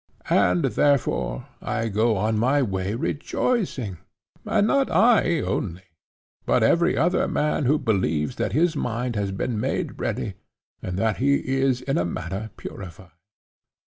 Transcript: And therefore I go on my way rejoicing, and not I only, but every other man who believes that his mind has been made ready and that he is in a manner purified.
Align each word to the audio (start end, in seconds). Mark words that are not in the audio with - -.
And 0.31 0.65
therefore 0.65 1.45
I 1.61 1.87
go 1.87 2.17
on 2.17 2.39
my 2.39 2.63
way 2.63 2.95
rejoicing, 2.95 3.99
and 4.47 4.65
not 4.65 4.89
I 4.89 5.41
only, 5.41 5.83
but 6.43 6.63
every 6.63 6.97
other 6.97 7.27
man 7.27 7.65
who 7.65 7.77
believes 7.77 8.37
that 8.37 8.53
his 8.53 8.75
mind 8.75 9.15
has 9.15 9.31
been 9.31 9.59
made 9.59 9.99
ready 9.99 10.33
and 10.81 10.97
that 10.97 11.17
he 11.17 11.35
is 11.35 11.81
in 11.83 11.99
a 11.99 12.03
manner 12.05 12.49
purified. 12.57 13.11